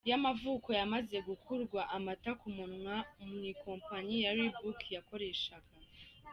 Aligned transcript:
yamavuko 0.09 0.69
yamaze 0.79 1.17
gukurwa 1.27 1.81
amata 1.95 2.31
ku 2.39 2.47
munwa 2.57 2.95
mu 3.27 3.37
ikompanyi 3.51 4.17
ya 4.25 4.31
Reebok 4.37 4.79
yakoreshaga. 4.95 5.71